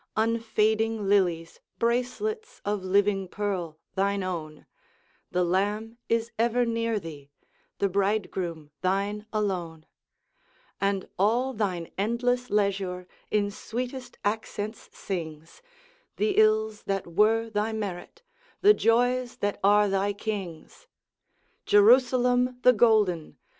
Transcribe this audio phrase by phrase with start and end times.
[0.15, 4.65] Unfading lilies, bracelets Of living pearl, thine own;
[5.29, 7.29] The Lamb is ever near thee,
[7.77, 9.85] The Bridegroom thine alone;
[10.79, 15.61] And all thine endless leisure In sweetest accents sings
[16.17, 18.23] The ills that were thy merit,
[18.61, 20.87] The joys that are thy King's.
[21.67, 23.37] Jerusalem the golden!